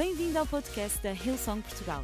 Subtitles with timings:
[0.00, 2.02] Bem-vindo ao podcast da Hillsong Portugal.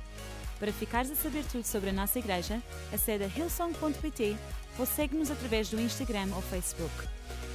[0.60, 4.36] Para ficares a saber tudo sobre a nossa igreja, acede a hillsong.pt
[4.78, 6.92] ou segue-nos através do Instagram ou Facebook.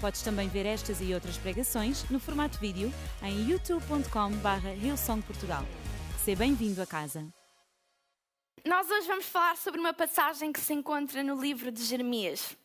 [0.01, 2.91] Podes também ver estas e outras pregações no formato vídeo
[3.21, 5.63] em youtube.com.br hillsongportugal.
[6.25, 7.23] Seja bem-vindo a casa.
[8.65, 12.57] Nós hoje vamos falar sobre uma passagem que se encontra no livro de Jeremias.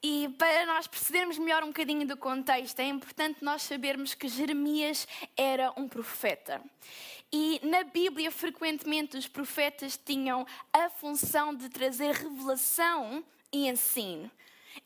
[0.00, 5.08] E para nós percebermos melhor um bocadinho do contexto, é importante nós sabermos que Jeremias
[5.36, 6.62] era um profeta.
[7.32, 14.30] E na Bíblia, frequentemente, os profetas tinham a função de trazer revelação e ensino.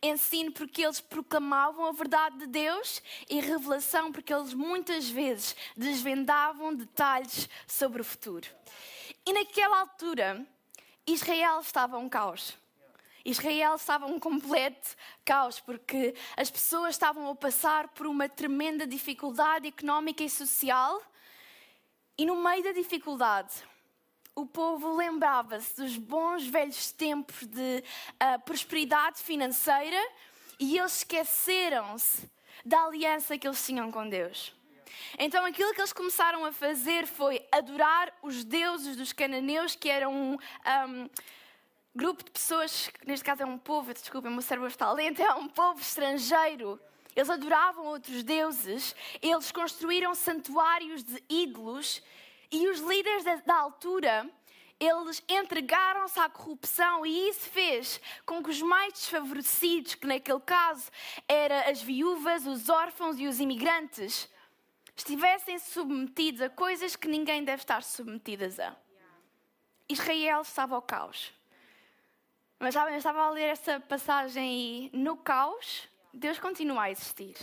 [0.03, 6.75] Ensino porque eles proclamavam a verdade de Deus e revelação porque eles muitas vezes desvendavam
[6.75, 8.49] detalhes sobre o futuro.
[9.27, 10.45] E naquela altura,
[11.07, 12.62] Israel estava um caos.
[13.25, 19.69] Israel estava um completo caos, porque as pessoas estavam a passar por uma tremenda dificuldade
[19.69, 21.01] económica e social,
[22.19, 23.55] e no meio da dificuldade,
[24.35, 30.01] o povo lembrava-se dos bons velhos tempos de uh, prosperidade financeira
[30.59, 32.31] e eles esqueceram-se
[32.65, 34.55] da aliança que eles tinham com Deus.
[35.19, 40.13] Então aquilo que eles começaram a fazer foi adorar os deuses dos cananeus, que eram
[40.15, 41.11] um, um
[41.95, 45.35] grupo de pessoas, neste caso é um povo, desculpem, o meu cérebro está lento, é
[45.35, 46.81] um povo estrangeiro.
[47.15, 52.03] Eles adoravam outros deuses, eles construíram santuários de ídolos
[52.51, 54.31] e os líderes da, da altura,
[54.81, 60.91] eles entregaram-se à corrupção e isso fez com que os mais desfavorecidos, que naquele caso
[61.29, 64.29] eram as viúvas, os órfãos e os imigrantes,
[64.97, 68.75] estivessem submetidos a coisas que ninguém deve estar submetidas a.
[69.89, 71.33] Israel estava ao caos.
[72.63, 77.35] Mas sabem, eu estava a ler essa passagem e no caos, Deus continua a existir.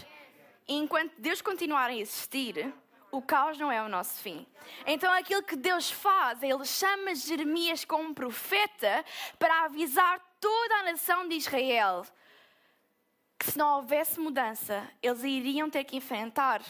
[0.65, 2.73] E enquanto Deus continuar a existir,
[3.11, 4.47] o caos não é o nosso fim.
[4.87, 9.03] Então aquilo que Deus faz, Ele chama Jeremias como profeta
[9.37, 12.05] para avisar toda a nação de Israel
[13.37, 16.61] que se não houvesse mudança, eles iriam ter que enfrentar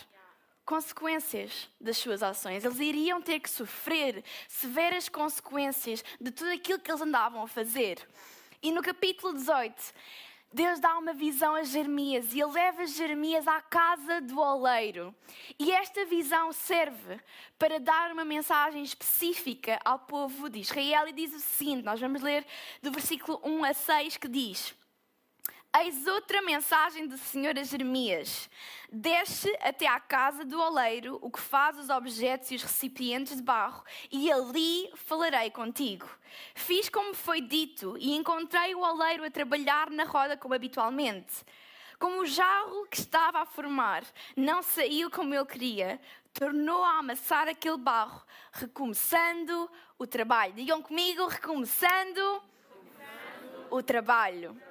[0.66, 2.66] consequências das suas ações.
[2.66, 8.08] Eles iriam ter que sofrer severas consequências de tudo aquilo que eles andavam a fazer.
[8.62, 9.94] E no capítulo 18,
[10.52, 15.16] Deus dá uma visão a Jeremias e ele leva Jeremias à casa do oleiro.
[15.58, 17.19] E esta visão serve
[17.58, 22.22] para dar uma mensagem específica ao povo de Israel e diz o seguinte: nós vamos
[22.22, 22.46] ler
[22.81, 24.75] do versículo 1 a 6 que diz.
[25.78, 28.50] Eis outra mensagem do Senhor a Jeremias.
[28.91, 33.44] Desce até à casa do oleiro, o que faz os objetos e os recipientes de
[33.44, 36.09] barro, e ali falarei contigo.
[36.56, 41.46] Fiz como foi dito, e encontrei o oleiro a trabalhar na roda como habitualmente.
[42.00, 44.03] Como o jarro que estava a formar
[44.36, 46.01] não saiu como eu queria,
[46.34, 49.69] tornou a amassar aquele barro, recomeçando
[50.00, 50.53] o trabalho.
[50.53, 52.41] Digam comigo, recomeçando,
[52.72, 53.68] recomeçando.
[53.69, 54.69] o trabalho.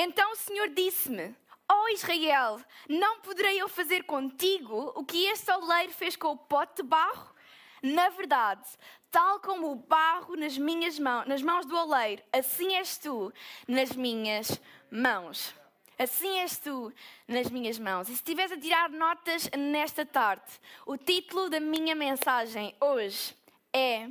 [0.00, 1.34] Então o Senhor disse-me:
[1.68, 6.36] Ó oh Israel, não poderei eu fazer contigo o que este oleiro fez com o
[6.36, 7.34] pote de barro?
[7.82, 8.62] Na verdade,
[9.10, 13.32] tal como o barro nas minhas mãos, nas mãos do oleiro, assim és tu
[13.66, 15.52] nas minhas mãos.
[15.98, 16.94] Assim és tu
[17.26, 18.08] nas minhas mãos.
[18.08, 23.34] E se estiveres a tirar notas nesta tarde, o título da minha mensagem hoje
[23.72, 24.08] é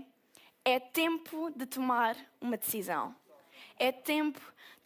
[0.65, 3.15] É tempo de tomar uma decisão.
[3.79, 4.41] É tempo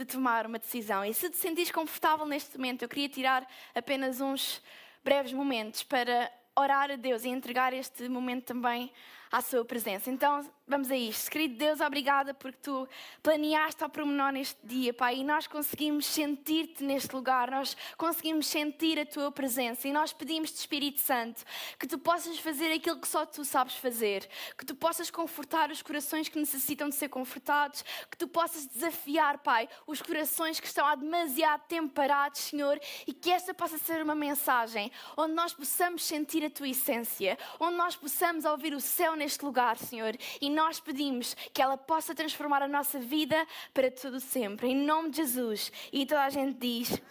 [0.06, 1.06] de tomar uma decisão.
[1.06, 4.62] E se te sentires confortável neste momento, eu queria tirar apenas uns
[5.04, 8.92] breves momentos para orar a Deus e entregar este momento também
[9.31, 10.12] à sua presença.
[10.12, 11.31] Então, vamos a isto.
[11.31, 12.88] Querido Deus, obrigada porque tu
[13.24, 19.00] planeaste ao pormenor neste dia, Pai, e nós conseguimos sentir-te neste lugar, nós conseguimos sentir
[19.00, 21.44] a tua presença e nós pedimos-te, Espírito Santo,
[21.80, 24.28] que tu possas fazer aquilo que só tu sabes fazer,
[24.58, 29.40] que tu possas confortar os corações que necessitam de ser confortados, que tu possas desafiar,
[29.40, 34.02] Pai, os corações que estão há demasiado tempo parados, Senhor, e que esta possa ser
[34.02, 39.16] uma mensagem onde nós possamos sentir a tua essência, onde nós possamos ouvir o céu
[39.22, 44.20] neste lugar, Senhor, e nós pedimos que ela possa transformar a nossa vida para todo
[44.20, 44.70] sempre.
[44.70, 45.72] Em nome de Jesus.
[45.94, 47.02] E toda a gente diz: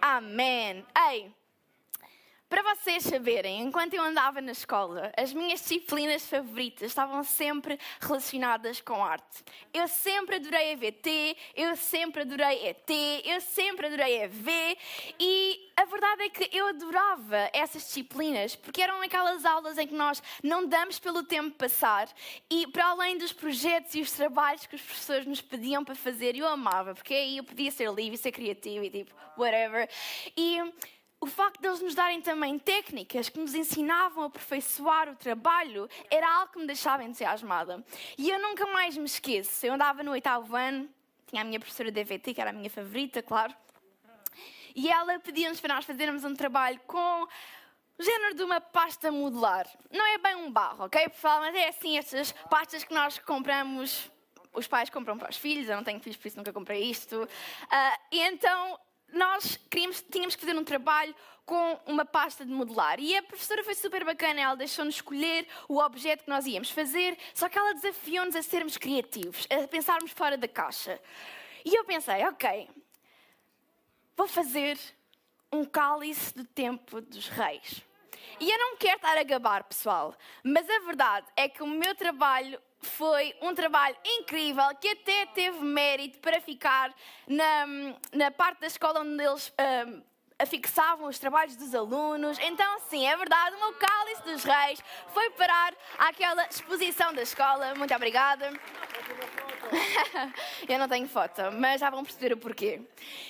[0.00, 0.84] Amém.
[1.08, 1.39] Ei!
[2.50, 8.80] Para vocês saberem, enquanto eu andava na escola, as minhas disciplinas favoritas estavam sempre relacionadas
[8.80, 9.44] com arte.
[9.72, 12.90] Eu sempre adorei EVT, eu sempre adorei ET,
[13.24, 14.76] eu sempre adorei EV
[15.20, 19.94] e a verdade é que eu adorava essas disciplinas porque eram aquelas aulas em que
[19.94, 22.08] nós não damos pelo tempo passar
[22.50, 26.34] e para além dos projetos e os trabalhos que os professores nos pediam para fazer,
[26.34, 29.88] eu amava, porque aí eu podia ser livre, ser criativo e tipo, whatever.
[30.36, 30.58] E
[31.20, 35.88] o facto de eles nos darem também técnicas que nos ensinavam a aperfeiçoar o trabalho
[36.10, 37.84] era algo que me deixava entusiasmada.
[38.16, 39.66] E eu nunca mais me esqueço.
[39.66, 40.88] Eu andava no oitavo ano,
[41.26, 43.54] tinha a minha professora de DVT, que era a minha favorita, claro.
[44.74, 47.28] E ela pedia-nos para nós fazermos um trabalho com
[47.98, 49.68] o género de uma pasta modular.
[49.92, 51.40] Não é bem um barro, ok, pessoal?
[51.40, 54.10] Mas é assim, estas pastas que nós compramos,
[54.54, 57.24] os pais compram para os filhos, eu não tenho filhos, por isso nunca comprei isto.
[57.24, 58.80] Uh, e então
[59.12, 61.14] nós queríamos, tínhamos que fazer um trabalho
[61.44, 63.00] com uma pasta de modelar.
[63.00, 67.18] E a professora foi super bacana, ela deixou-nos escolher o objeto que nós íamos fazer,
[67.34, 71.00] só que ela desafiou-nos a sermos criativos, a pensarmos fora da caixa.
[71.64, 72.68] E eu pensei, ok,
[74.16, 74.78] vou fazer
[75.52, 77.82] um cálice do tempo dos reis.
[78.38, 80.14] E eu não quero estar a gabar, pessoal,
[80.44, 85.60] mas a verdade é que o meu trabalho foi um trabalho incrível que até teve
[85.60, 86.92] mérito para ficar
[87.26, 87.66] na,
[88.12, 89.52] na parte da escola onde eles
[89.86, 90.02] um,
[90.38, 92.38] afixavam os trabalhos dos alunos.
[92.40, 97.74] Então, sim, é verdade, o meu cálice dos reis foi parar àquela exposição da escola.
[97.74, 98.50] Muito obrigada.
[100.66, 102.80] Eu não tenho foto, mas já vão perceber o porquê.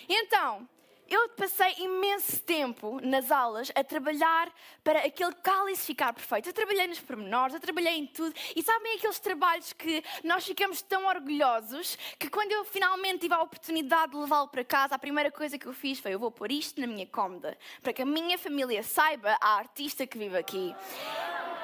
[0.09, 0.67] Então,
[1.11, 4.51] eu passei imenso tempo nas aulas a trabalhar
[4.85, 6.49] para aquele cálice ficar perfeito.
[6.49, 8.33] Eu trabalhei nos pormenores, eu trabalhei em tudo.
[8.55, 13.43] E sabem aqueles trabalhos que nós ficamos tão orgulhosos que quando eu finalmente tive a
[13.43, 16.53] oportunidade de levá-lo para casa, a primeira coisa que eu fiz foi: eu vou pôr
[16.53, 20.75] isto na minha cômoda, para que a minha família saiba a artista que vive aqui.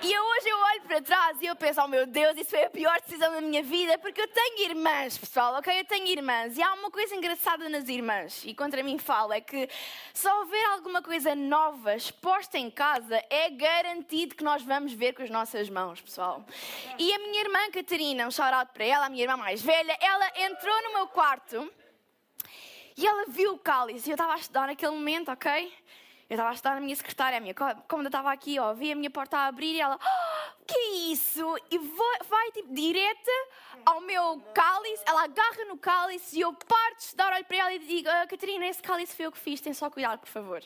[0.03, 2.71] E hoje eu olho para trás e eu penso, oh meu Deus, isso foi a
[2.71, 5.81] pior decisão da minha vida, porque eu tenho irmãs, pessoal, ok?
[5.81, 6.57] Eu tenho irmãs.
[6.59, 9.69] E há uma coisa engraçada nas irmãs, e contra mim falo, é que
[10.13, 15.23] se houver alguma coisa nova exposta em casa, é garantido que nós vamos ver com
[15.23, 16.45] as nossas mãos, pessoal.
[16.99, 20.31] E a minha irmã Catarina, um shout para ela, a minha irmã mais velha, ela
[20.37, 21.73] entrou no meu quarto
[22.99, 24.09] e ela viu o cálice.
[24.09, 25.73] E eu estava a estudar naquele momento, ok?
[26.29, 28.97] Eu estava a estudar na minha secretária, a minha cômoda estava aqui, ó, vi a
[28.97, 31.57] minha porta a abrir e ela, oh, que é isso?
[31.71, 33.31] E vai, vai tipo, direta
[33.85, 37.73] ao meu cálice, ela agarra no cálice e eu parto de estudar, olho para ela
[37.75, 40.63] e digo, ah, Catarina, esse cálice foi eu que fiz, tem só cuidado, por favor.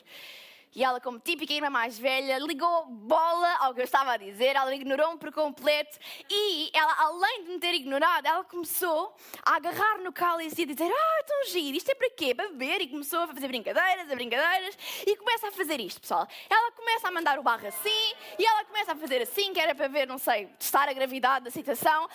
[0.73, 4.55] E ela, como típica irmã mais velha, ligou bola ao que eu estava a dizer,
[4.55, 9.13] ela ignorou-me por completo e ela, além de me ter ignorado, ela começou
[9.45, 12.33] a agarrar no cálice e a dizer: Ah, tão giro, isto é para quê?
[12.33, 12.81] Para beber?
[12.81, 16.25] E começou a fazer brincadeiras, a brincadeiras e começa a fazer isto, pessoal.
[16.49, 19.75] Ela começa a mandar o barro assim e ela começa a fazer assim, que era
[19.75, 22.07] para ver, não sei, testar a gravidade da situação.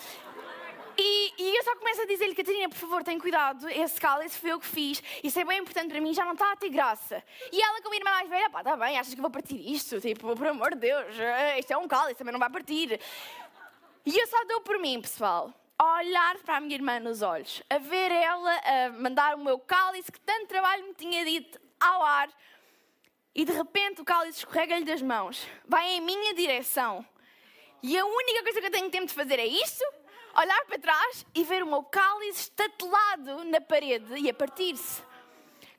[0.99, 4.51] E, e eu só começo a dizer-lhe, Catarina, por favor, tem cuidado, esse cálice foi
[4.51, 7.23] eu que fiz, isso é bem importante para mim, já não está a ter graça.
[7.51, 10.01] E ela, como irmã mais velha, pá, está bem, achas que vou partir isto?
[10.01, 12.99] Tipo, por amor de Deus, eh, isto é um cálice, também não vai partir.
[14.05, 17.61] E eu só dou por mim, pessoal, a olhar para a minha irmã nos olhos,
[17.69, 22.01] a ver ela a mandar o meu cálice que tanto trabalho me tinha dito ao
[22.01, 22.29] ar,
[23.35, 27.05] e de repente o cálice escorrega-lhe das mãos, vai em minha direção.
[27.83, 29.85] E a única coisa que eu tenho tempo de fazer é isto
[30.37, 35.01] olhar para trás e ver o meu cálice estatelado na parede e a partir-se.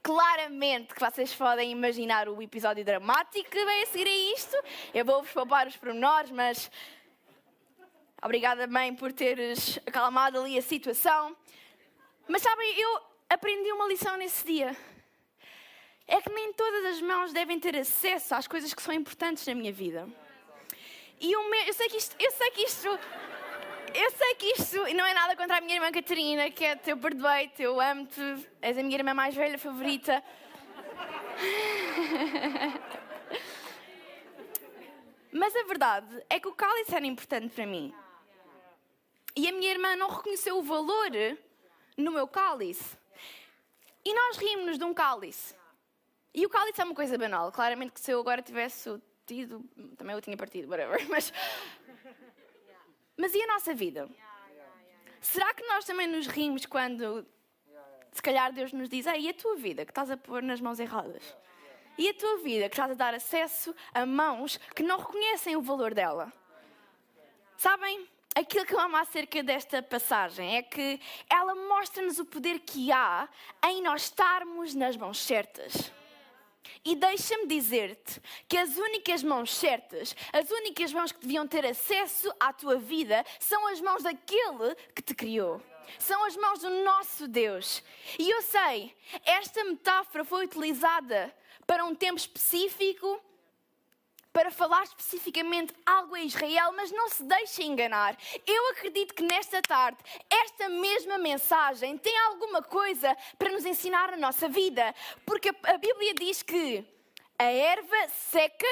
[0.03, 4.57] Claramente que vocês podem imaginar o episódio dramático que vem a seguir a isto.
[4.93, 6.71] Eu vou-vos poupar os pormenores, mas
[8.21, 11.37] obrigada, mãe, por teres acalmado ali a situação.
[12.27, 14.77] Mas sabem, eu aprendi uma lição nesse dia.
[16.07, 19.55] É que nem todas as mãos devem ter acesso às coisas que são importantes na
[19.55, 20.09] minha vida.
[21.21, 22.99] E eu, eu sei que isto, eu sei que isto
[23.95, 26.97] eu sei que isto não é nada contra a minha irmã Catarina, que é teu
[26.97, 28.21] perdoei-te, eu amo-te,
[28.61, 30.23] és a minha irmã mais velha favorita.
[35.33, 37.95] Mas a verdade é que o cálice era importante para mim.
[39.37, 41.11] E a minha irmã não reconheceu o valor
[41.97, 42.97] no meu cálice.
[44.05, 45.55] E nós rimos de um cálice.
[46.35, 47.53] E o cálice é uma coisa banal.
[47.53, 49.63] Claramente que se eu agora tivesse tido,
[49.97, 51.07] também eu tinha partido, whatever.
[51.09, 51.33] Mas
[53.19, 54.09] mas e a nossa vida?
[55.21, 57.27] Será que nós também nos rimos quando,
[58.13, 60.79] se calhar, Deus nos diz: e a tua vida que estás a pôr nas mãos
[60.79, 61.37] erradas?
[61.99, 65.61] E a tua vida que estás a dar acesso a mãos que não reconhecem o
[65.61, 66.33] valor dela?
[67.57, 68.09] Sabem?
[68.37, 73.29] Aquilo que eu amo acerca desta passagem é que ela mostra-nos o poder que há
[73.65, 75.91] em nós estarmos nas mãos certas.
[76.85, 82.33] E deixa-me dizer-te que as únicas mãos certas, as únicas mãos que deviam ter acesso
[82.39, 85.63] à tua vida, são as mãos daquele que te criou.
[85.99, 87.83] São as mãos do nosso Deus.
[88.19, 88.95] E eu sei,
[89.25, 91.35] esta metáfora foi utilizada
[91.67, 93.23] para um tempo específico
[94.39, 98.17] para falar especificamente algo a Israel, mas não se deixe enganar.
[98.47, 99.99] Eu acredito que nesta tarde,
[100.31, 104.95] esta mesma mensagem tem alguma coisa para nos ensinar na nossa vida,
[105.27, 106.87] porque a Bíblia diz que
[107.37, 108.67] A erva seca,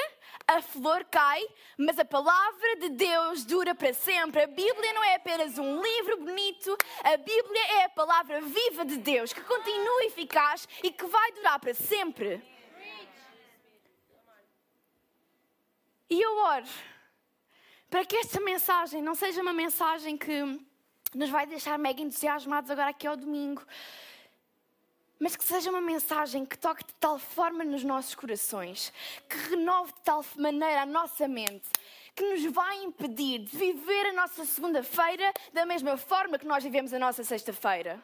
[0.47, 1.41] a flor cai,
[1.77, 4.43] mas a palavra de Deus dura para sempre.
[4.43, 8.97] A Bíblia não é apenas um livro bonito, a Bíblia é a palavra viva de
[8.97, 12.56] Deus que continua eficaz e que vai durar para sempre.
[16.09, 16.65] E eu oro
[17.89, 20.59] para que esta mensagem não seja uma mensagem que
[21.13, 23.65] nos vai deixar mega entusiasmados agora aqui ao domingo,
[25.19, 28.93] mas que seja uma mensagem que toque de tal forma nos nossos corações,
[29.27, 31.69] que renove de tal maneira a nossa mente,
[32.15, 36.93] que nos vai impedir de viver a nossa segunda-feira da mesma forma que nós vivemos
[36.93, 38.01] a nossa sexta-feira.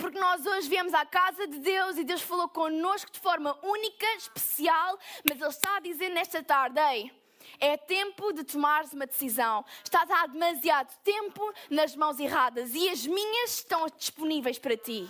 [0.00, 4.06] Porque nós hoje viemos à casa de Deus e Deus falou connosco de forma única,
[4.16, 7.12] especial, mas Ele está a dizer nesta tarde: Ei,
[7.58, 9.64] é tempo de tomares uma decisão.
[9.84, 15.08] Estás há demasiado tempo nas mãos erradas e as minhas estão disponíveis para ti.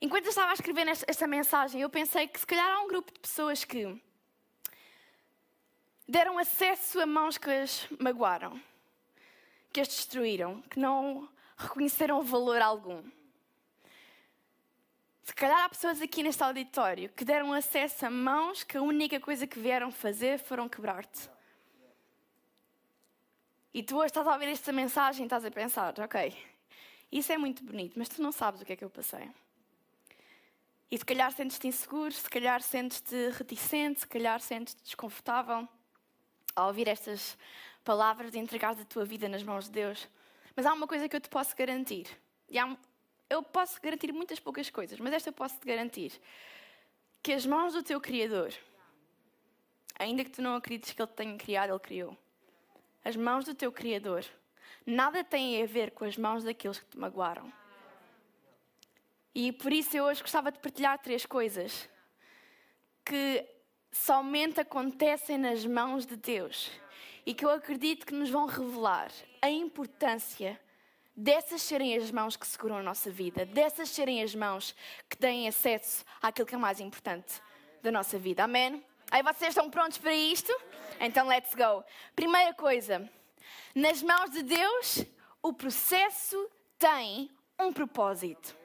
[0.00, 3.12] Enquanto eu estava a escrever esta mensagem, eu pensei que se calhar há um grupo
[3.12, 4.02] de pessoas que
[6.08, 8.60] deram acesso a mãos que as magoaram,
[9.72, 11.28] que as destruíram, que não
[11.62, 13.02] reconheceram valor algum.
[15.22, 19.20] Se calhar há pessoas aqui neste auditório que deram acesso a mãos que a única
[19.20, 21.30] coisa que vieram fazer foram quebrar-te.
[23.72, 26.36] E tu hoje estás a ouvir esta mensagem e estás a pensar, ok,
[27.10, 29.30] isso é muito bonito, mas tu não sabes o que é que eu passei.
[30.90, 35.66] E se calhar sentes-te inseguro, se calhar sentes-te reticente, se calhar sentes-te desconfortável
[36.54, 37.38] ao ouvir estas
[37.82, 40.06] palavras de entregar a tua vida nas mãos de Deus.
[40.54, 42.06] Mas há uma coisa que eu te posso garantir.
[42.48, 42.76] E há,
[43.28, 46.12] eu posso garantir muitas poucas coisas, mas esta eu posso te garantir.
[47.22, 48.52] Que as mãos do teu Criador,
[49.98, 52.16] ainda que tu não acredites que Ele tenha criado, Ele criou.
[53.04, 54.24] As mãos do teu Criador
[54.84, 57.52] nada têm a ver com as mãos daqueles que te magoaram.
[59.34, 61.88] E por isso eu hoje gostava de partilhar três coisas
[63.04, 63.44] que
[63.90, 66.70] somente acontecem nas mãos de Deus
[67.24, 69.10] e que eu acredito que nos vão revelar
[69.40, 70.60] a importância
[71.16, 74.74] dessas serem as mãos que seguram a nossa vida, dessas serem as mãos
[75.08, 77.40] que têm acesso àquilo que é mais importante
[77.82, 78.44] da nossa vida.
[78.44, 78.84] Amém?
[79.10, 80.52] Aí vocês estão prontos para isto?
[80.98, 81.84] Então let's go.
[82.16, 83.08] Primeira coisa,
[83.74, 85.04] nas mãos de Deus,
[85.42, 86.48] o processo
[86.78, 88.61] tem um propósito.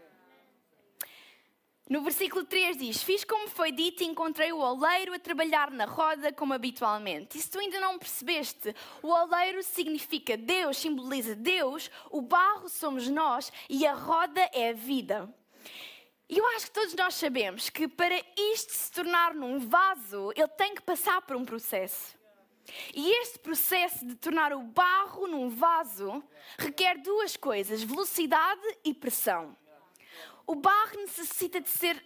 [1.89, 5.86] No versículo 3 diz: Fiz como foi dito e encontrei o oleiro a trabalhar na
[5.86, 7.38] roda como habitualmente.
[7.38, 13.08] E se tu ainda não percebeste, o oleiro significa Deus, simboliza Deus, o barro somos
[13.08, 15.34] nós e a roda é a vida.
[16.29, 20.48] E eu acho que todos nós sabemos que para isto se tornar num vaso, ele
[20.50, 22.17] tem que passar por um processo.
[22.94, 26.22] E este processo de tornar o barro num vaso
[26.60, 29.56] requer duas coisas: velocidade e pressão.
[30.48, 32.01] O barro necessita de ser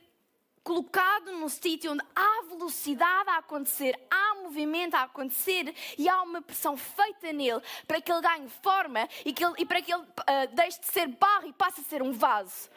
[0.64, 6.42] colocado num sítio onde há velocidade a acontecer, há movimento a acontecer e há uma
[6.42, 10.02] pressão feita nele para que ele ganhe forma e, que ele, e para que ele
[10.02, 12.68] uh, deixe de ser barro e passe a ser um vaso.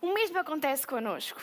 [0.00, 1.40] O mesmo acontece connosco.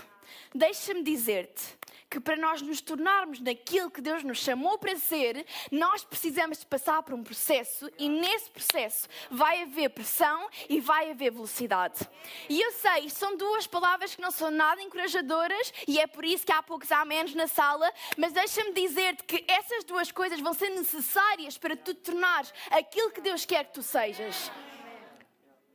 [0.53, 1.77] Deixa-me dizer-te
[2.13, 6.65] que para nós nos tornarmos naquilo que Deus nos chamou para ser, nós precisamos de
[6.67, 12.07] passar por um processo e nesse processo vai haver pressão e vai haver velocidade.
[12.47, 16.45] E eu sei, são duas palavras que não são nada encorajadoras e é por isso
[16.45, 20.53] que há poucos há menos na sala, mas deixa-me dizer-te que essas duas coisas vão
[20.53, 24.51] ser necessárias para tu tornares aquilo que Deus quer que tu sejas.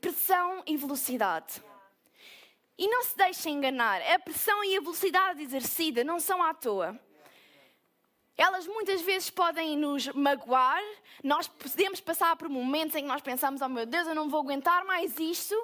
[0.00, 1.67] Pressão e velocidade.
[2.78, 6.98] E não se deixem enganar, a pressão e a velocidade exercida não são à toa.
[8.36, 10.80] Elas muitas vezes podem nos magoar,
[11.24, 14.40] nós podemos passar por momentos em que nós pensamos: oh meu Deus, eu não vou
[14.42, 15.56] aguentar mais isto.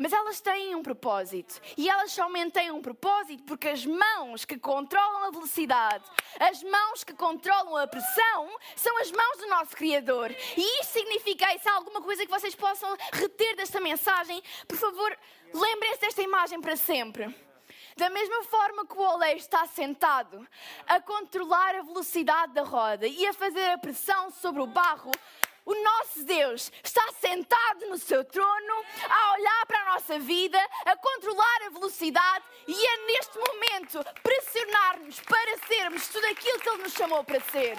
[0.00, 1.60] Mas elas têm um propósito.
[1.76, 6.02] E elas somente têm um propósito porque as mãos que controlam a velocidade,
[6.38, 10.34] as mãos que controlam a pressão, são as mãos do nosso Criador.
[10.56, 15.14] E isto significa, isso é alguma coisa que vocês possam reter desta mensagem, por favor,
[15.52, 17.34] lembrem-se desta imagem para sempre.
[17.94, 20.48] Da mesma forma que o oleiro está sentado
[20.86, 25.10] a controlar a velocidade da roda e a fazer a pressão sobre o barro,
[25.70, 30.96] o nosso Deus está sentado no seu trono, a olhar para a nossa vida, a
[30.96, 36.92] controlar a velocidade e a neste momento pressionar-nos para sermos tudo aquilo que Ele nos
[36.92, 37.76] chamou para ser.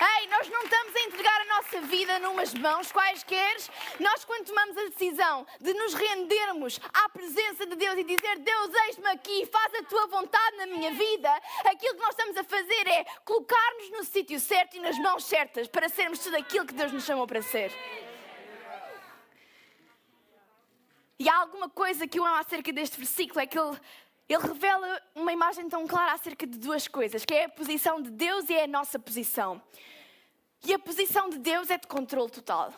[0.00, 3.56] Ei, nós não estamos a entregar a nossa vida numas mãos quaisquer.
[3.98, 8.74] Nós, quando tomamos a decisão de nos rendermos à presença de Deus e dizer: Deus,
[8.86, 11.30] eis-me aqui, faz a tua vontade na minha vida,
[11.64, 15.66] aquilo que nós estamos a fazer é colocar-nos no sítio certo e nas mãos certas
[15.66, 17.72] para sermos tudo aquilo que Deus nos chamou para ser.
[21.18, 23.76] E há alguma coisa que eu amo acerca deste versículo, é que ele
[24.28, 28.10] ele revela uma imagem tão clara acerca de duas coisas, que é a posição de
[28.10, 29.62] Deus e é a nossa posição.
[30.64, 32.74] E a posição de Deus é de controle total.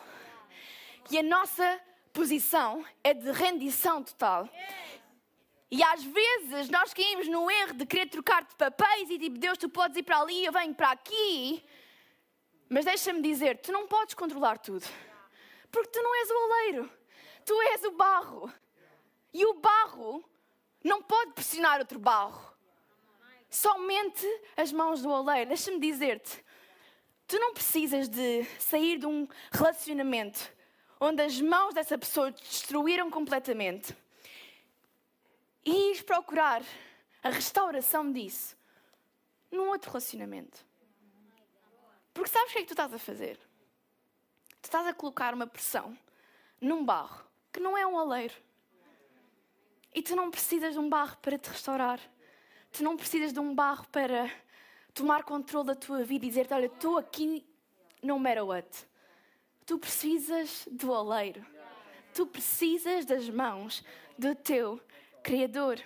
[1.09, 1.81] E a nossa
[2.13, 4.47] posição é de rendição total.
[5.69, 9.57] E às vezes nós caímos no erro de querer trocar de papéis e tipo, Deus,
[9.57, 11.63] tu podes ir para ali, eu venho para aqui.
[12.69, 14.85] Mas deixa-me dizer, tu não podes controlar tudo.
[15.69, 16.91] Porque tu não és o oleiro,
[17.45, 18.53] tu és o barro.
[19.33, 20.23] E o barro
[20.83, 22.51] não pode pressionar outro barro.
[23.49, 25.49] Somente as mãos do oleiro.
[25.49, 26.43] Deixa-me dizer-te,
[27.27, 30.51] tu não precisas de sair de um relacionamento
[30.99, 33.95] onde as mãos dessa pessoa te destruíram completamente
[35.65, 36.61] e ir procurar
[37.23, 38.55] a restauração disso
[39.51, 40.65] num outro relacionamento.
[42.13, 43.37] Porque sabes o que é que tu estás a fazer?
[44.61, 45.97] Tu estás a colocar uma pressão
[46.59, 48.33] num barro que não é um oleiro.
[49.93, 51.99] E tu não precisas de um barro para te restaurar.
[52.71, 54.31] Tu não precisas de um barro para
[54.93, 57.45] tomar controle da tua vida e dizer-te: Olha, estou aqui
[58.01, 58.87] no matter what.
[59.65, 61.45] Tu precisas do oleiro.
[62.13, 63.83] Tu precisas das mãos
[64.17, 64.81] do teu
[65.23, 65.81] Criador.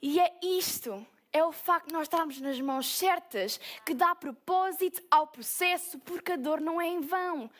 [0.00, 5.02] E é isto, é o facto de nós estarmos nas mãos certas que dá propósito
[5.10, 7.50] ao processo, porque a dor não é em vão.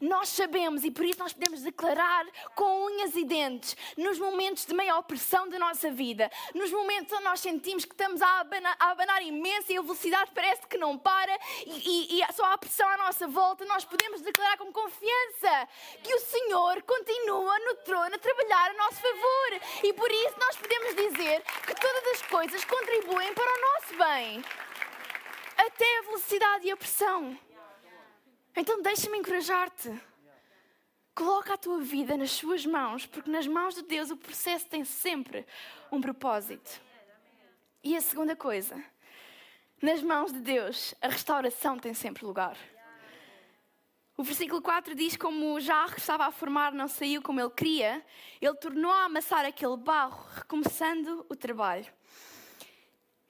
[0.00, 4.74] Nós sabemos e por isso nós podemos declarar com unhas e dentes, nos momentos de
[4.74, 8.90] maior opressão da nossa vida, nos momentos onde nós sentimos que estamos a abanar, a
[8.90, 11.36] abanar imenso e a velocidade parece que não para
[11.66, 15.68] e, e, e só há pressão à nossa volta, nós podemos declarar com confiança
[16.02, 20.56] que o Senhor continua no trono a trabalhar a nosso favor e por isso nós
[20.56, 24.44] podemos dizer que todas as coisas contribuem para o nosso bem.
[25.56, 27.38] Até a velocidade e a pressão.
[28.56, 29.98] Então deixa-me encorajar-te.
[31.14, 34.84] Coloca a tua vida nas suas mãos, porque nas mãos de Deus o processo tem
[34.84, 35.46] sempre
[35.90, 36.80] um propósito.
[37.82, 38.82] E a segunda coisa,
[39.80, 42.56] nas mãos de Deus a restauração tem sempre lugar.
[44.16, 48.04] O versículo 4 diz: Como já estava a formar, não saiu como ele queria,
[48.40, 51.92] ele tornou a amassar aquele barro, recomeçando o trabalho.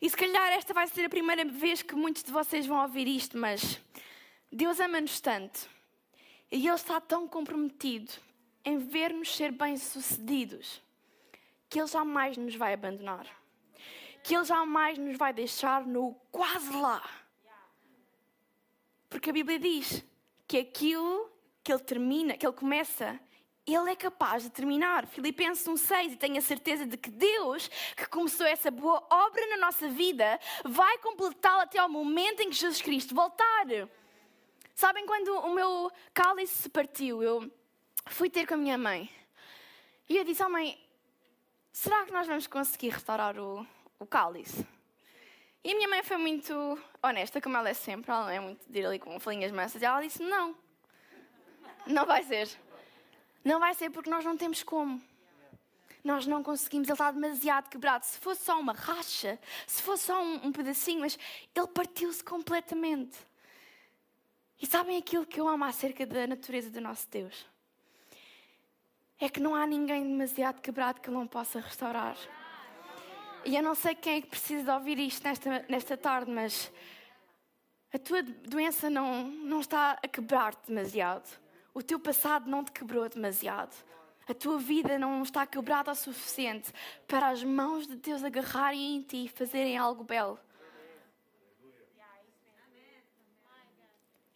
[0.05, 3.09] E se calhar esta vai ser a primeira vez que muitos de vocês vão ouvir
[3.09, 3.81] isto, mas
[4.53, 5.67] Deus ama-nos tanto
[6.53, 8.13] e Ele está tão comprometido
[8.67, 10.83] em ver-nos ser bem-sucedidos
[11.71, 13.27] que Ele jamais nos vai abandonar.
[14.23, 17.03] Que Ele jamais nos vai deixar no quase lá.
[19.09, 20.05] Porque a Bíblia diz
[20.47, 23.19] que aquilo que Ele termina, que Ele começa,
[23.67, 25.07] ele é capaz de terminar.
[25.07, 29.57] Filipenses 1,6 e tenho a certeza de que Deus, que começou essa boa obra na
[29.57, 33.67] nossa vida, vai completá-la até ao momento em que Jesus Cristo voltar.
[34.75, 37.51] Sabem quando o meu cálice se partiu, eu
[38.07, 39.11] fui ter com a minha mãe.
[40.09, 40.79] E eu disse à oh, mãe,
[41.73, 43.67] será que nós vamos conseguir restaurar o,
[43.99, 44.67] o cálice?
[45.63, 48.79] E a minha mãe foi muito honesta, como ela é sempre, ela é muito de
[48.81, 49.81] ir ali com folhinhas mansas.
[49.81, 50.55] E ela disse, não,
[51.87, 52.51] não vai ser.
[53.45, 55.01] Não vai ser porque nós não temos como.
[56.03, 58.05] Nós não conseguimos, ele está demasiado quebrado.
[58.05, 61.19] Se fosse só uma racha, se fosse só um, um pedacinho, mas
[61.55, 63.17] ele partiu-se completamente.
[64.61, 67.47] E sabem aquilo que eu amo acerca da natureza do nosso Deus?
[69.19, 72.17] É que não há ninguém demasiado quebrado que não possa restaurar.
[73.45, 76.73] E eu não sei quem é que precisa de ouvir isto nesta, nesta tarde, mas
[77.93, 81.44] a tua doença não, não está a quebrar-te demasiado.
[81.75, 83.75] O teu passado não te quebrou demasiado.
[84.29, 86.73] A tua vida não está quebrada o suficiente
[87.07, 90.39] para as mãos de Deus agarrarem em ti e fazerem algo belo.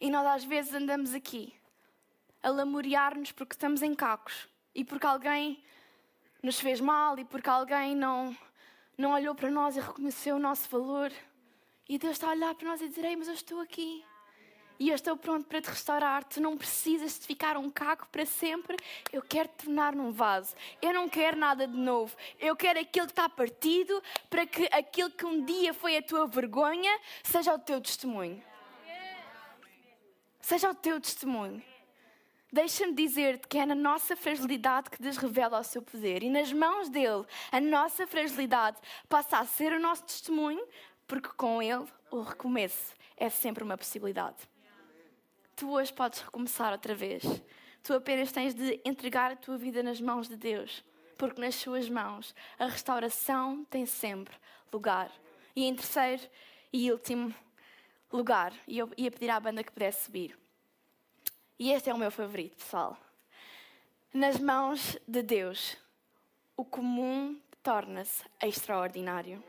[0.01, 1.55] E nós às vezes andamos aqui
[2.43, 5.63] a lamuriar-nos porque estamos em cacos e porque alguém
[6.43, 8.37] nos fez mal e porque alguém não,
[8.97, 11.13] não olhou para nós e reconheceu o nosso valor.
[11.89, 14.05] E Deus está a olhar para nós e dizer: Ei, mas eu estou aqui.
[14.79, 16.25] E eu estou pronto para te restaurar.
[16.25, 18.77] Tu não precisas de ficar um caco para sempre.
[19.13, 20.55] Eu quero te tornar num vaso.
[20.81, 22.17] Eu não quero nada de novo.
[22.39, 26.27] Eu quero aquilo que está partido para que aquilo que um dia foi a tua
[26.27, 28.43] vergonha seja o teu testemunho
[30.49, 31.63] seja o teu testemunho.
[32.51, 36.51] Deixa-me dizer-te que é na nossa fragilidade que Deus revela o seu poder e nas
[36.51, 38.79] mãos dele a nossa fragilidade
[39.11, 40.67] passa a ser o nosso testemunho,
[41.07, 44.37] porque com ele o recomeço é sempre uma possibilidade.
[45.59, 47.25] Tu hoje podes recomeçar outra vez.
[47.83, 50.85] Tu apenas tens de entregar a tua vida nas mãos de Deus,
[51.17, 54.37] porque nas suas mãos a restauração tem sempre
[54.73, 55.11] lugar.
[55.57, 56.23] E em terceiro
[56.73, 57.35] e último
[58.13, 60.39] lugar e eu ia pedir à banda que pudesse subir.
[61.59, 62.97] E este é o meu favorito, pessoal.
[64.15, 65.77] Nas mãos de Deus,
[66.57, 69.43] o comum torna-se extraordinário.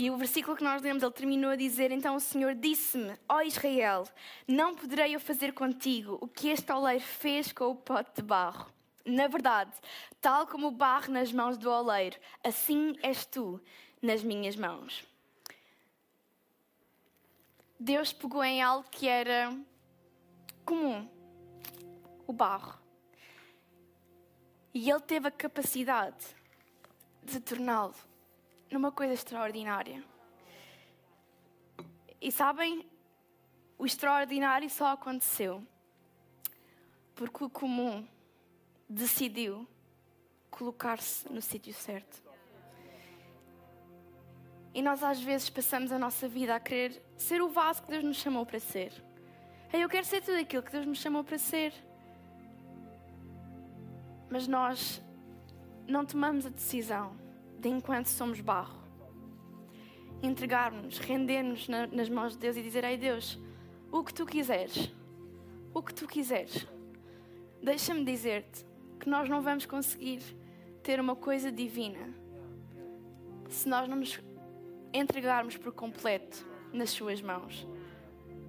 [0.00, 3.42] E o versículo que nós lemos, ele terminou a dizer: Então o Senhor disse-me, ó
[3.42, 4.08] Israel,
[4.48, 8.72] não poderei eu fazer contigo o que este oleiro fez com o pote de barro.
[9.04, 9.70] Na verdade,
[10.18, 13.60] tal como o barro nas mãos do oleiro, assim és tu
[14.00, 15.04] nas minhas mãos.
[17.78, 19.54] Deus pegou em algo que era
[20.64, 21.06] comum,
[22.26, 22.80] o barro.
[24.72, 26.24] E ele teve a capacidade
[27.22, 28.09] de torná-lo
[28.70, 30.02] numa coisa extraordinária.
[32.20, 32.86] E sabem,
[33.78, 35.66] o extraordinário só aconteceu
[37.14, 38.06] porque o comum
[38.88, 39.66] decidiu
[40.50, 42.22] colocar-se no sítio certo.
[44.72, 48.04] E nós às vezes passamos a nossa vida a querer ser o vaso que Deus
[48.04, 48.92] nos chamou para ser.
[49.72, 51.72] Eu quero ser tudo aquilo que Deus nos chamou para ser.
[54.28, 55.02] Mas nós
[55.86, 57.16] não tomamos a decisão
[57.60, 58.80] de enquanto somos barro,
[60.22, 63.38] entregarmos, render-nos na, nas mãos de Deus e dizer: Ei Deus,
[63.92, 64.90] o que tu quiseres,
[65.74, 66.66] o que tu quiseres.
[67.62, 68.64] Deixa-me dizer-te
[68.98, 70.22] que nós não vamos conseguir
[70.82, 72.14] ter uma coisa divina
[73.50, 74.18] se nós não nos
[74.92, 77.66] entregarmos por completo nas Suas mãos.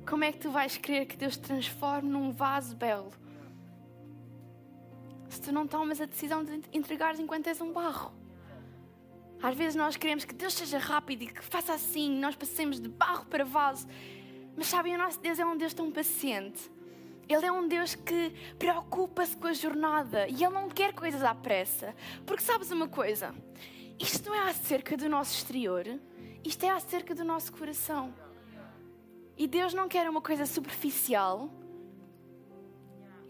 [0.08, 3.12] Como é que tu vais querer que Deus te transforme num vaso belo
[5.28, 8.21] se tu não tomas a decisão de entregares enquanto és um barro?
[9.41, 12.88] Às vezes nós queremos que Deus seja rápido e que faça assim, nós passemos de
[12.88, 13.88] barro para vaso.
[14.56, 16.69] Mas sabem, o nosso Deus é um Deus tão paciente.
[17.27, 21.34] Ele é um Deus que preocupa-se com a jornada e Ele não quer coisas à
[21.34, 21.95] pressa.
[22.25, 23.34] Porque sabes uma coisa?
[23.99, 25.86] Isto não é acerca do nosso exterior,
[26.43, 28.13] isto é acerca do nosso coração.
[29.38, 31.49] E Deus não quer uma coisa superficial,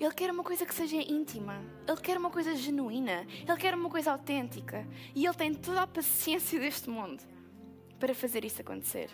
[0.03, 1.61] ele quer uma coisa que seja íntima.
[1.87, 3.27] Ele quer uma coisa genuína.
[3.47, 4.87] Ele quer uma coisa autêntica.
[5.13, 7.23] E Ele tem toda a paciência deste mundo
[7.99, 9.11] para fazer isso acontecer.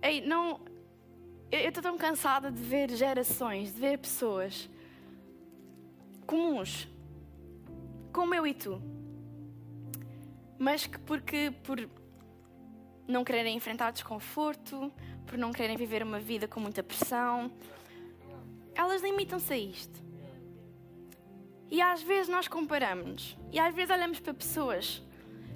[0.00, 0.60] Ei, não.
[1.50, 4.70] Eu estou tão cansada de ver gerações, de ver pessoas
[6.24, 6.88] comuns,
[8.12, 8.80] como eu e tu,
[10.58, 11.86] mas que porque por
[13.06, 14.90] não quererem enfrentar desconforto,
[15.26, 17.50] por não quererem viver uma vida com muita pressão,
[18.74, 20.02] elas limitam-se a isto.
[21.70, 25.02] E às vezes nós comparamos e às vezes olhamos para pessoas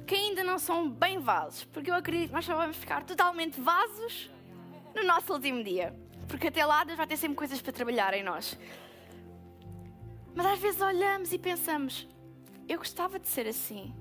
[0.06, 3.60] que ainda não são bem vasos, porque eu acredito que nós só vamos ficar totalmente
[3.60, 4.30] vasos
[4.94, 5.94] no nosso último dia,
[6.28, 8.58] porque até lá Deus vai ter sempre coisas para trabalhar em nós.
[10.34, 12.06] Mas às vezes olhamos e pensamos:
[12.68, 13.94] eu gostava de ser assim.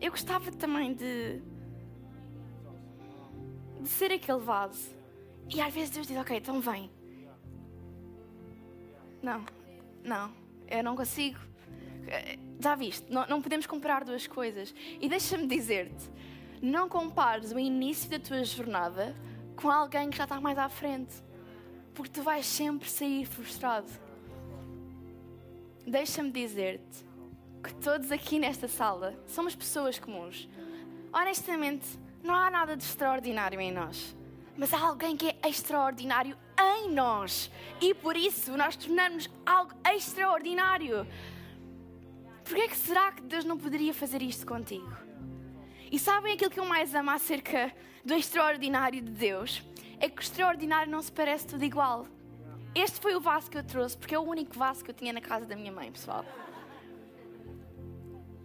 [0.00, 1.40] Eu gostava também de,
[3.80, 4.94] de ser aquele vaso.
[5.52, 6.90] E às vezes Deus diz: Ok, então vem,
[9.26, 9.44] não,
[10.04, 10.32] não,
[10.68, 11.38] eu não consigo.
[12.60, 14.72] Já viste, não, não podemos comparar duas coisas.
[15.00, 16.08] E deixa-me dizer-te:
[16.62, 19.16] não compares o início da tua jornada
[19.56, 21.12] com alguém que já está mais à frente,
[21.92, 23.90] porque tu vais sempre sair frustrado.
[25.84, 27.04] Deixa-me dizer-te
[27.62, 30.48] que todos aqui nesta sala somos pessoas comuns.
[31.12, 31.86] Honestamente,
[32.22, 34.16] não há nada de extraordinário em nós
[34.56, 37.50] mas há alguém que é extraordinário em nós.
[37.80, 41.06] E por isso nós tornamos algo extraordinário.
[42.44, 44.90] Por que é que será que Deus não poderia fazer isto contigo?
[45.90, 47.72] E sabem aquilo que eu mais amo acerca
[48.04, 49.62] do extraordinário de Deus?
[49.98, 52.06] É que o extraordinário não se parece tudo igual.
[52.74, 55.12] Este foi o vaso que eu trouxe, porque é o único vaso que eu tinha
[55.12, 56.24] na casa da minha mãe, pessoal.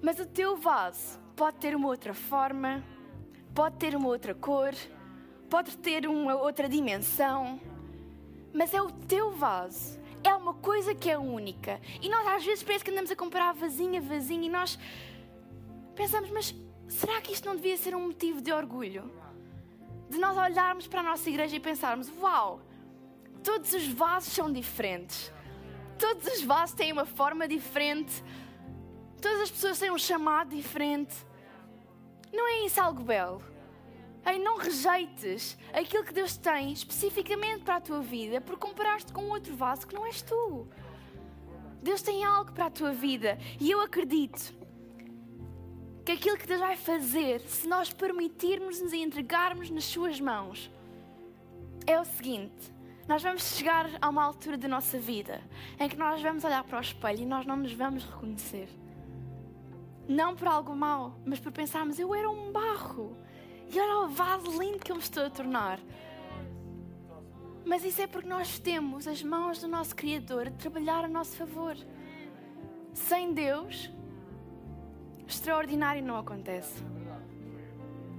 [0.02, 2.84] Mas o teu vaso pode ter uma outra forma,
[3.54, 4.74] pode ter uma outra cor,
[5.52, 7.60] pode ter uma outra dimensão,
[8.54, 10.00] mas é o teu vaso.
[10.24, 11.82] É uma coisa que é única.
[12.02, 14.80] E nós às vezes parece que andamos a comparar vasinha a vasinha e nós
[15.94, 16.56] pensamos, mas
[16.88, 19.12] será que isto não devia ser um motivo de orgulho?
[20.10, 22.62] De nós olharmos para a nossa igreja e pensarmos, uau,
[23.44, 25.34] todos os vasos são diferentes.
[26.00, 28.24] Todos os vasos têm uma forma diferente.
[29.22, 31.14] Todas as pessoas têm um chamado diferente.
[32.32, 33.51] Não é isso algo belo?
[34.26, 39.30] Ei, não rejeites aquilo que Deus tem especificamente para a tua vida por comparar-te com
[39.30, 40.68] outro vaso que não és tu.
[41.82, 44.54] Deus tem algo para a tua vida e eu acredito
[46.06, 50.72] que aquilo que Deus vai fazer, se nós permitirmos nos entregarmos nas Suas mãos,
[51.88, 52.72] é o seguinte:
[53.08, 55.42] nós vamos chegar a uma altura da nossa vida
[55.80, 58.70] em que nós vamos olhar para o espelho e nós não nos vamos reconhecer.
[60.08, 63.18] Não por algo mau, mas por pensarmos, eu era um barro.
[63.74, 65.80] E olha o vaso lindo que eu me estou a tornar.
[67.66, 71.38] Mas isso é porque nós temos as mãos do nosso Criador a trabalhar a nosso
[71.38, 71.78] favor.
[72.94, 73.90] Sem Deus,
[75.26, 76.84] extraordinário não acontece.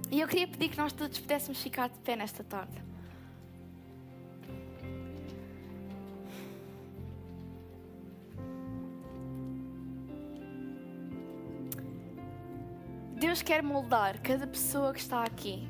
[0.09, 2.92] E eu queria pedir que nós todos pudéssemos ficar de pé nesta tarde.
[13.25, 15.65] Deus quer moldar cada pessoa que está aqui.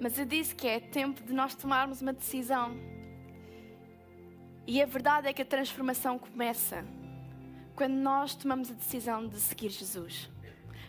[0.00, 2.76] Mas eu disse que é tempo de nós tomarmos uma decisão.
[4.68, 6.84] E a verdade é que a transformação começa
[7.74, 10.30] quando nós tomamos a decisão de seguir Jesus.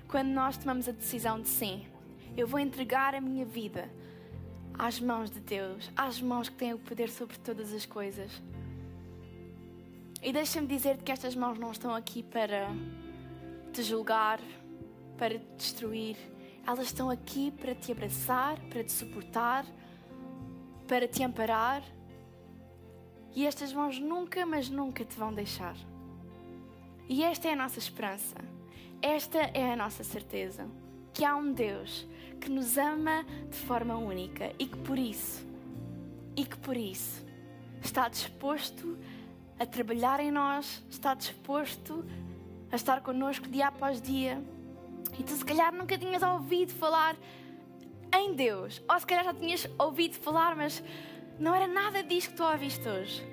[0.08, 1.88] Quando nós tomamos a decisão de sim,
[2.38, 3.90] eu vou entregar a minha vida
[4.78, 8.40] às mãos de Deus, às mãos que têm o poder sobre todas as coisas.
[10.22, 12.70] E deixa-me dizer-te que estas mãos não estão aqui para
[13.72, 14.40] te julgar,
[15.18, 16.18] para te destruir.
[16.66, 19.66] Elas estão aqui para te abraçar, para te suportar,
[20.88, 21.84] para te amparar.
[23.34, 25.76] E estas mãos nunca, mas nunca te vão deixar.
[27.08, 28.36] E esta é a nossa esperança.
[29.02, 30.68] Esta é a nossa certeza.
[31.14, 32.08] Que há um Deus
[32.40, 35.46] que nos ama de forma única e que por isso,
[36.36, 37.24] e que por isso,
[37.82, 38.98] está disposto
[39.60, 42.31] a trabalhar em nós, está disposto a
[42.76, 44.42] estar connosco dia após dia.
[45.18, 47.16] E tu, se calhar, nunca tinhas ouvido falar
[48.14, 50.84] em Deus, ou se calhar já tinhas ouvido falar, mas
[51.40, 53.24] não era nada disso que tu ouviste hoje.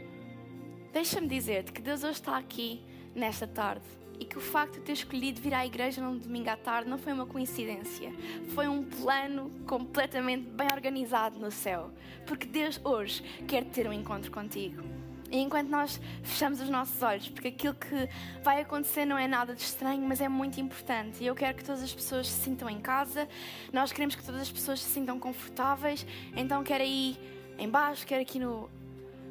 [0.92, 2.82] Deixa-me dizer-te que Deus hoje está aqui
[3.14, 3.84] nesta tarde
[4.18, 6.98] e que o facto de ter escolhido vir à igreja num domingo à tarde não
[6.98, 8.12] foi uma coincidência,
[8.54, 11.90] foi um plano completamente bem organizado no céu,
[12.26, 14.82] porque Deus hoje quer ter um encontro contigo.
[15.30, 18.08] E enquanto nós fechamos os nossos olhos, porque aquilo que
[18.42, 21.22] vai acontecer não é nada de estranho, mas é muito importante.
[21.22, 23.28] E eu quero que todas as pessoas se sintam em casa,
[23.72, 26.06] nós queremos que todas as pessoas se sintam confortáveis.
[26.34, 27.18] Então, quer aí
[27.58, 28.70] embaixo, quer aqui no,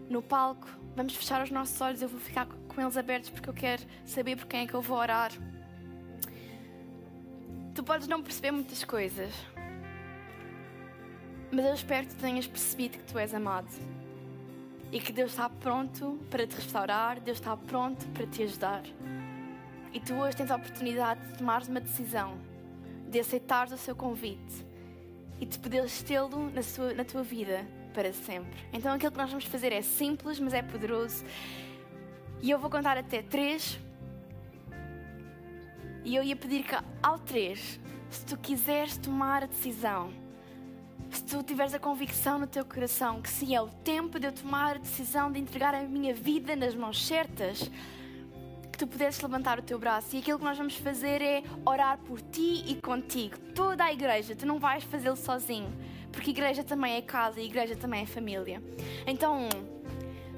[0.07, 2.01] no palco, vamos fechar os nossos olhos.
[2.01, 4.81] Eu vou ficar com eles abertos porque eu quero saber por quem é que eu
[4.81, 5.31] vou orar.
[7.73, 9.33] Tu podes não perceber muitas coisas,
[11.51, 13.67] mas eu espero que tu tenhas percebido que tu és amado
[14.91, 18.83] e que Deus está pronto para te restaurar, Deus está pronto para te ajudar.
[19.93, 22.37] E tu hoje tens a oportunidade de tomares uma decisão,
[23.09, 24.65] de aceitares o seu convite
[25.39, 26.61] e de poderes tê-lo na,
[26.95, 28.59] na tua vida para sempre.
[28.71, 31.25] Então aquilo que nós vamos fazer é simples, mas é poderoso.
[32.41, 33.79] E eu vou contar até três.
[36.03, 40.11] E eu ia pedir que ao três, se tu quiseres tomar a decisão,
[41.27, 44.77] tu tiveres a convicção no teu coração que sim, é o tempo de eu tomar
[44.77, 47.69] a decisão de entregar a minha vida nas mãos certas,
[48.71, 50.15] que tu pudesses levantar o teu braço.
[50.15, 53.37] E aquilo que nós vamos fazer é orar por ti e contigo.
[53.53, 55.69] Toda a igreja, tu não vais fazê-lo sozinho,
[56.13, 58.63] porque igreja também é casa e igreja também é família.
[59.05, 59.49] Então,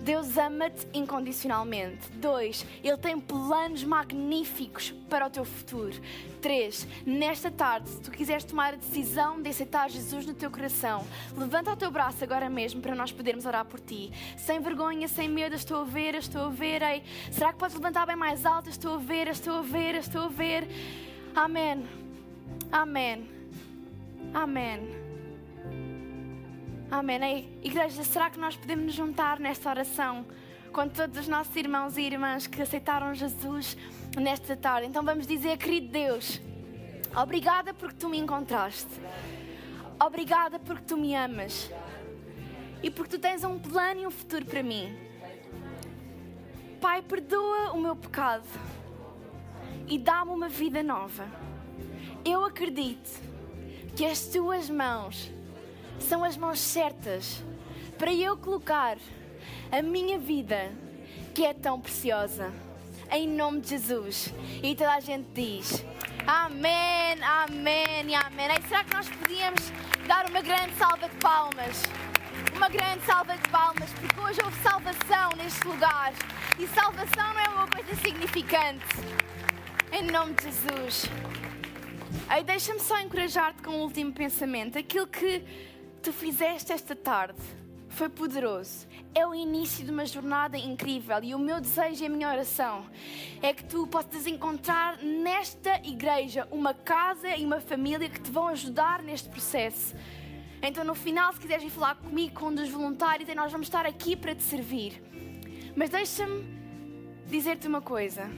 [0.10, 2.10] Deus ama-te incondicionalmente.
[2.14, 5.96] Dois, Ele tem planos magníficos para o teu futuro.
[6.42, 11.06] Três, nesta tarde, se tu quiseres tomar a decisão de aceitar Jesus no teu coração,
[11.38, 14.12] levanta o teu braço agora mesmo para nós podermos orar por ti.
[14.36, 16.82] Sem vergonha, sem medo, estou a ver, estou a ver.
[16.82, 18.68] Ei, será que podes levantar bem mais alto?
[18.68, 20.68] Estou a ver, estou a ver, estou a ver.
[21.36, 21.86] Amém.
[22.72, 23.30] Amém.
[24.34, 24.99] Amém.
[26.92, 27.48] Amém.
[27.64, 30.26] Igreja, será que nós podemos nos juntar nesta oração
[30.74, 33.78] com todos os nossos irmãos e irmãs que aceitaram Jesus
[34.18, 34.88] nesta tarde?
[34.88, 36.42] Então vamos dizer, querido Deus,
[37.16, 38.90] obrigada porque tu me encontraste.
[40.04, 41.70] Obrigada porque tu me amas.
[42.82, 44.92] E porque tu tens um plano e um futuro para mim.
[46.82, 48.48] Pai, perdoa o meu pecado
[49.88, 51.28] e dá-me uma vida nova.
[52.26, 53.22] Eu acredito
[53.96, 55.32] que as tuas mãos
[56.00, 57.44] são as mãos certas
[57.98, 58.98] para eu colocar
[59.72, 60.72] a minha vida,
[61.34, 62.52] que é tão preciosa,
[63.12, 64.34] em nome de Jesus.
[64.64, 65.84] E toda a gente diz:
[66.26, 68.48] Amém, Amém e Amém.
[68.58, 69.72] E será que nós podíamos
[70.08, 71.84] dar uma grande salva de palmas?
[72.56, 76.14] Uma grande salva de palmas, porque hoje houve salvação neste lugar.
[76.58, 78.86] E salvação não é uma coisa significante.
[79.92, 81.06] Em nome de Jesus.
[82.46, 84.78] Deixa-me só encorajar-te com um último pensamento.
[84.78, 85.44] Aquilo que
[86.00, 87.40] tu fizeste esta tarde
[87.90, 88.88] foi poderoso.
[89.14, 92.86] É o início de uma jornada incrível e o meu desejo e a minha oração
[93.42, 98.48] é que tu possas encontrar nesta igreja uma casa e uma família que te vão
[98.48, 99.96] ajudar neste processo.
[100.62, 104.16] Então, no final, se quiseres falar comigo, com um dos voluntários, nós vamos estar aqui
[104.16, 105.02] para te servir.
[105.76, 106.44] Mas deixa-me
[107.28, 108.30] dizer-te uma coisa: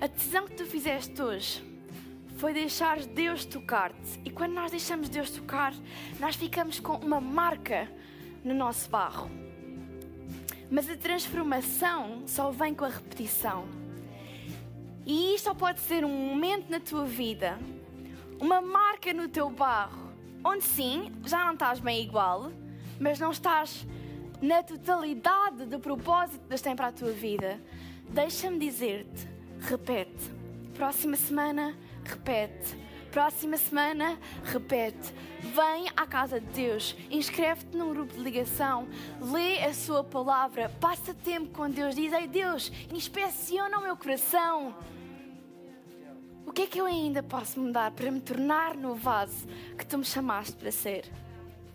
[0.00, 1.75] a decisão que tu fizeste hoje
[2.36, 4.20] foi deixar Deus tocar-te.
[4.24, 5.74] E quando nós deixamos Deus tocar,
[6.20, 7.88] nós ficamos com uma marca
[8.44, 9.30] no nosso barro.
[10.70, 13.66] Mas a transformação só vem com a repetição.
[15.04, 17.58] E isto só pode ser um momento na tua vida,
[18.40, 20.12] uma marca no teu barro,
[20.44, 22.50] onde sim, já não estás bem igual,
[22.98, 23.86] mas não estás
[24.42, 27.60] na totalidade do propósito que Deus tem para a tua vida.
[28.08, 29.28] Deixa-me dizer-te,
[29.60, 30.36] repete.
[30.74, 31.74] Próxima semana,
[32.06, 32.76] repete.
[33.10, 35.12] Próxima semana, repete.
[35.40, 38.88] Vem à casa de Deus, inscreve-te num grupo de ligação,
[39.20, 44.74] lê a sua palavra, passa tempo com Deus, diz: Ei Deus, inspeciona o meu coração.
[46.44, 49.98] O que é que eu ainda posso mudar para me tornar no vaso que tu
[49.98, 51.04] me chamaste para ser?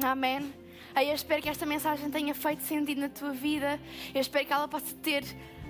[0.02, 0.54] Amém?
[0.94, 3.80] Aí eu espero que esta mensagem tenha feito sentido na tua vida.
[4.14, 5.24] Eu espero que ela possa ter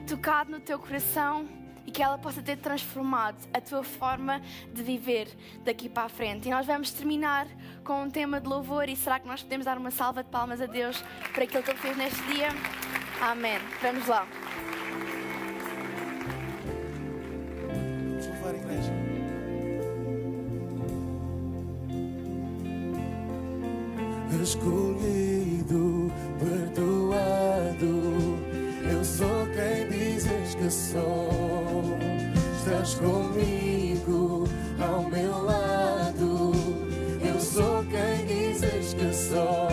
[0.08, 1.47] tocado no teu coração
[1.91, 4.41] e que ela possa ter transformado a tua forma
[4.73, 5.27] de viver
[5.65, 6.47] daqui para a frente.
[6.47, 7.45] E nós vamos terminar
[7.84, 10.62] com um tema de louvor e será que nós podemos dar uma salva de palmas
[10.62, 12.47] a Deus por aquilo que Ele fez neste dia?
[13.19, 13.60] Amém.
[13.82, 14.25] Vamos lá.
[17.67, 18.93] Vamos a igreja.
[24.41, 27.91] Escolhido, perdoado,
[28.89, 31.40] eu sou quem dizes que sou.
[32.82, 34.48] Estás comigo,
[34.80, 36.52] ao meu lado,
[37.24, 39.67] eu sou quem dizes que sou.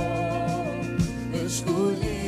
[1.32, 2.27] Escolhido,